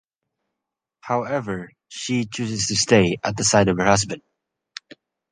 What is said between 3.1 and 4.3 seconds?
at the side of her husband.